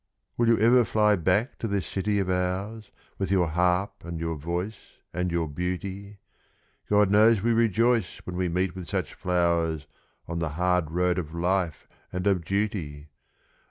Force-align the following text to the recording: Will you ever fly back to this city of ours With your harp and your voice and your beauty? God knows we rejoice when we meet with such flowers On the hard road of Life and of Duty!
Will 0.35 0.47
you 0.47 0.57
ever 0.57 0.83
fly 0.83 1.15
back 1.15 1.59
to 1.59 1.67
this 1.67 1.85
city 1.85 2.17
of 2.17 2.27
ours 2.27 2.89
With 3.19 3.29
your 3.29 3.49
harp 3.49 4.03
and 4.03 4.19
your 4.19 4.33
voice 4.35 4.93
and 5.13 5.31
your 5.31 5.47
beauty? 5.47 6.17
God 6.89 7.11
knows 7.11 7.43
we 7.43 7.53
rejoice 7.53 8.17
when 8.23 8.35
we 8.35 8.49
meet 8.49 8.73
with 8.73 8.87
such 8.89 9.13
flowers 9.13 9.85
On 10.27 10.39
the 10.39 10.49
hard 10.57 10.89
road 10.89 11.19
of 11.19 11.35
Life 11.35 11.87
and 12.11 12.25
of 12.25 12.43
Duty! 12.43 13.09